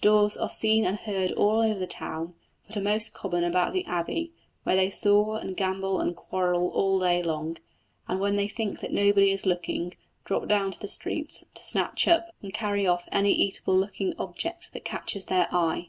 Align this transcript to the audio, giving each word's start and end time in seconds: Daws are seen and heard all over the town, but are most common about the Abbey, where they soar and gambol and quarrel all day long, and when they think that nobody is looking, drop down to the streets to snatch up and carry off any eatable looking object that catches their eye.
Daws 0.00 0.36
are 0.36 0.48
seen 0.48 0.86
and 0.86 1.00
heard 1.00 1.32
all 1.32 1.60
over 1.60 1.76
the 1.80 1.88
town, 1.88 2.34
but 2.64 2.76
are 2.76 2.80
most 2.80 3.12
common 3.12 3.42
about 3.42 3.72
the 3.72 3.84
Abbey, 3.86 4.32
where 4.62 4.76
they 4.76 4.88
soar 4.88 5.36
and 5.40 5.56
gambol 5.56 5.98
and 6.00 6.14
quarrel 6.14 6.68
all 6.68 7.00
day 7.00 7.20
long, 7.24 7.56
and 8.06 8.20
when 8.20 8.36
they 8.36 8.46
think 8.46 8.78
that 8.78 8.92
nobody 8.92 9.32
is 9.32 9.46
looking, 9.46 9.94
drop 10.24 10.46
down 10.46 10.70
to 10.70 10.78
the 10.80 10.86
streets 10.86 11.42
to 11.54 11.64
snatch 11.64 12.06
up 12.06 12.28
and 12.40 12.54
carry 12.54 12.86
off 12.86 13.08
any 13.10 13.32
eatable 13.32 13.74
looking 13.76 14.14
object 14.16 14.72
that 14.74 14.84
catches 14.84 15.26
their 15.26 15.48
eye. 15.50 15.88